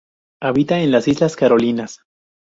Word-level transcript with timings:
Habita 0.41 0.79
en 0.79 0.89
las 0.89 1.07
Islas 1.07 1.35
Carolinas. 1.35 1.99